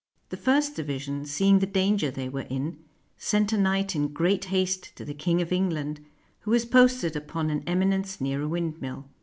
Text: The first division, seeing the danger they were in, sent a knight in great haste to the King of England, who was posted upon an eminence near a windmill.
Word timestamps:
The 0.29 0.35
first 0.37 0.75
division, 0.75 1.25
seeing 1.25 1.59
the 1.59 1.67
danger 1.67 2.09
they 2.09 2.27
were 2.27 2.47
in, 2.49 2.79
sent 3.19 3.53
a 3.53 3.57
knight 3.59 3.95
in 3.95 4.07
great 4.07 4.45
haste 4.45 4.95
to 4.95 5.05
the 5.05 5.13
King 5.13 5.43
of 5.43 5.51
England, 5.51 5.99
who 6.39 6.49
was 6.49 6.65
posted 6.65 7.15
upon 7.15 7.51
an 7.51 7.63
eminence 7.67 8.19
near 8.19 8.41
a 8.41 8.47
windmill. 8.47 9.07